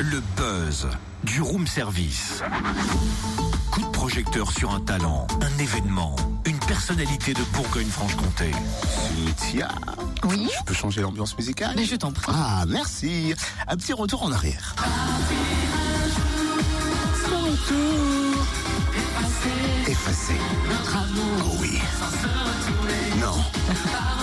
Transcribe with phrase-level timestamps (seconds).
[0.00, 0.86] Le buzz
[1.24, 2.42] du room service.
[3.72, 8.52] Coup de projecteur sur un talent, un événement, une personnalité de Bourgogne-Franche-Comté.
[8.86, 9.68] Cynthia,
[10.24, 12.32] Oui je peux changer l'ambiance musicale Mais je t'en prie.
[12.32, 13.34] Ah, merci.
[13.66, 14.76] Un petit retour en arrière.
[19.88, 20.34] Effacé.
[21.44, 21.80] Oh oui.
[23.20, 23.34] Non.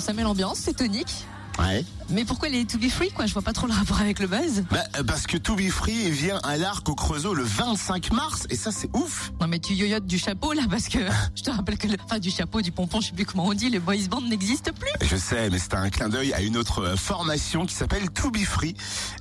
[0.00, 1.26] ça met l'ambiance, c'est tonique.
[1.58, 1.84] Ouais.
[2.08, 3.26] Mais pourquoi les To Be Free, quoi?
[3.26, 4.64] Je vois pas trop le rapport avec le buzz.
[4.70, 8.46] Bah, euh, parce que To Be Free vient à l'arc au Creusot le 25 mars
[8.50, 9.32] et ça c'est ouf.
[9.40, 10.98] Non mais tu yoyotes du chapeau là parce que
[11.34, 13.54] je te rappelle que le, enfin du chapeau du pompon je sais plus comment on
[13.54, 14.90] dit le boys band n'existe plus.
[15.06, 18.30] Je sais, mais c'est un clin d'œil à une autre euh, formation qui s'appelle To
[18.30, 18.74] Be Free,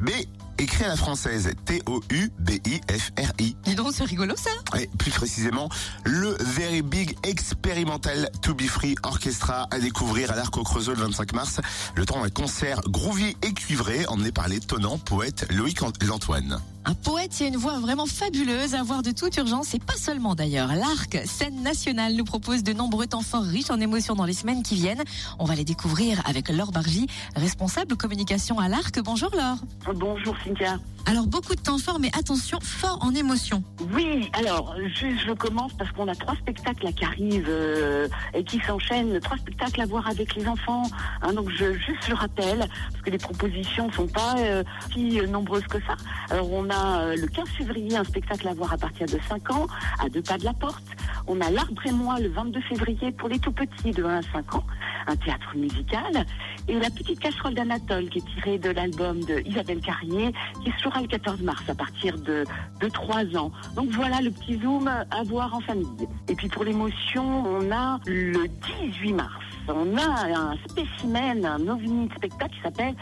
[0.00, 0.26] mais
[0.58, 3.56] écrit à la française T-O-U-B-I-F-R-I.
[3.64, 4.50] Dis donc c'est rigolo ça.
[4.78, 5.68] Et plus précisément,
[6.04, 11.02] le Very Big Experimental To Be Free Orchestra à découvrir à l'Arc au Creusot le
[11.02, 11.60] 25 mars.
[11.94, 16.60] Le temps d'un concert groovy et cuivré emmené par l'étonnant poète Loïc Lantoine.
[16.88, 20.34] Un poète a une voix vraiment fabuleuse à voir de toute urgence et pas seulement
[20.34, 20.68] d'ailleurs.
[20.68, 24.62] L'Arc, scène nationale, nous propose de nombreux temps forts riches en émotions dans les semaines
[24.62, 25.04] qui viennent.
[25.38, 28.98] On va les découvrir avec Laure Bargy, responsable communication à l'Arc.
[29.04, 29.58] Bonjour Laure.
[29.96, 30.78] Bonjour Cynthia.
[31.08, 33.64] Alors beaucoup de temps forts mais attention, fort en émotion.
[33.94, 38.60] Oui, alors juste je commence parce qu'on a trois spectacles qui arrivent euh, et qui
[38.60, 40.82] s'enchaînent, trois spectacles à voir avec les enfants.
[41.22, 45.26] hein, donc je juste le rappelle parce que les propositions sont pas euh, si euh,
[45.26, 45.96] nombreuses que ça.
[46.28, 49.66] Alors on a le 15 février un spectacle à voir à partir de 5 ans,
[50.04, 50.84] à deux pas de la porte.
[51.26, 54.22] On a l'arbre et moi le 22 février pour les tout petits de 1 à
[54.34, 54.64] 5 ans,
[55.08, 56.26] un théâtre musical.
[56.68, 60.32] Et la petite casserole d'Anatole qui est tirée de l'album de Isabelle Carrier
[60.64, 62.44] qui se jouera le 14 mars à partir de,
[62.80, 63.50] de 3 ans.
[63.74, 66.08] Donc voilà le petit zoom à voir en famille.
[66.28, 68.46] Et puis pour l'émotion, on a le
[68.82, 69.44] 18 mars.
[69.68, 72.94] On a un spécimen, un ovni de spectacle qui s'appelle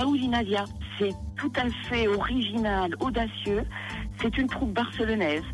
[0.00, 0.64] Aoulinavia.
[0.98, 3.64] C'est tout à fait original, audacieux.
[4.20, 5.44] C'est une troupe barcelonaise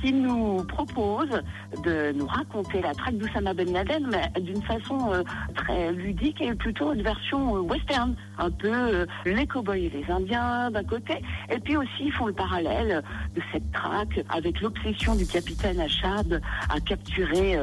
[0.00, 1.42] qui nous propose
[1.84, 5.22] de nous raconter la traque d'Oussama Ben Laden, mais d'une façon euh,
[5.54, 10.04] très ludique et plutôt une version euh, western, un peu euh, les cow-boys et les
[10.10, 13.02] Indiens d'un côté, et puis aussi ils font le parallèle
[13.34, 17.56] de cette traque avec l'obsession du capitaine Achab à capturer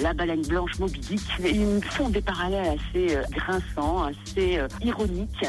[0.00, 1.22] la baleine blanche Moby Dick.
[1.44, 5.46] Ils font des parallèles assez grinçants, assez ironiques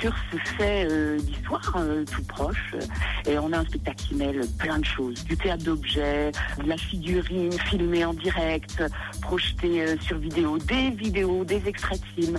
[0.00, 2.74] sur ce fait euh, d'histoire euh, tout proche.
[3.26, 5.24] Et on a un spectacle qui mêle plein de choses.
[5.24, 8.82] Du théâtre d'objets, de la figurine filmée en direct,
[9.22, 12.38] projetée euh, sur vidéo, des vidéos, des extraits de films,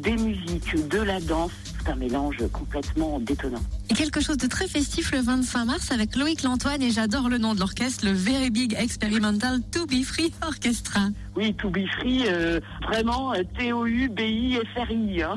[0.00, 1.52] des musiques, de la danse.
[1.84, 3.62] Tout un mélange complètement détonnant.
[3.90, 7.38] Et quelque chose de très festif le 25 mars avec Loïc Lantoine et j'adore le
[7.38, 11.08] nom de l'orchestre, le Very Big Experimental To Be Free Orchestra.
[11.36, 15.22] Oui, To Be Free, euh, vraiment T-O-U-B-I-F-R-I.
[15.22, 15.34] Hein.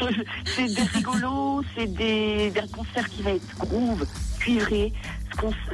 [0.46, 4.06] C'est des rigolos, c'est un concert qui va être groove,
[4.38, 4.92] cuivré.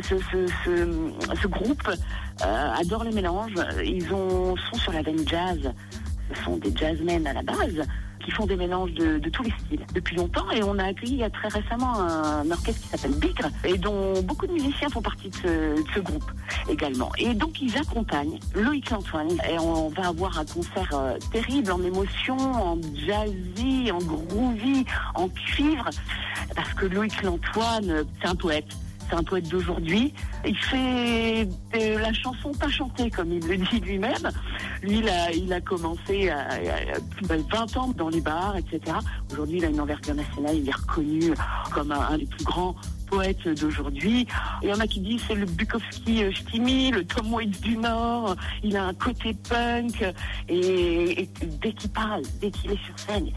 [0.08, 1.88] Ce, groupe
[2.44, 3.54] euh, adore les mélanges.
[3.84, 5.72] Ils ont, sont sur la veine jazz.
[6.34, 7.86] Ce sont des jazzmen à la base
[8.24, 11.18] qui font des mélanges de, tous les styles depuis longtemps et on a accueilli il
[11.18, 15.02] y a très récemment un orchestre qui s'appelle Bigre et dont beaucoup de musiciens font
[15.02, 16.30] partie de ce, groupe
[16.68, 17.10] également.
[17.18, 21.82] Et donc ils accompagnent Loïc Lantoine et on va avoir un concert euh, terrible en
[21.82, 24.84] émotion, en jazzy, en groovy,
[25.14, 25.88] en cuivre
[26.54, 28.66] parce que Loïc Lantoine, c'est un poète.
[29.08, 30.14] C'est un poète d'aujourd'hui.
[30.46, 34.30] Il fait de la chanson pas chantée, comme il le dit lui-même.
[34.82, 38.20] Lui, il a, il a commencé à, à- à plus de 20 ans dans les
[38.20, 38.96] bars, etc.
[39.32, 40.56] Aujourd'hui, il a une envergure nationale.
[40.56, 41.32] Il est reconnu
[41.74, 42.74] comme un, des plus grands
[43.08, 44.26] poètes d'aujourd'hui.
[44.62, 47.76] Il y en a qui disent c'est le Bukowski euh, Stimi, le Tom Waits du
[47.76, 48.36] Nord.
[48.62, 50.02] Il a un côté punk.
[50.48, 51.28] Et,
[51.60, 53.28] dès qu'il parle, dès qu'il est sur scène,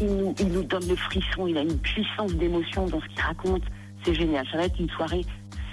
[0.00, 1.46] il nous donne le frisson.
[1.48, 3.62] Il a une puissance d'émotion dans ce qu'il raconte.
[4.04, 4.46] C'est génial.
[4.50, 5.24] Ça va être une soirée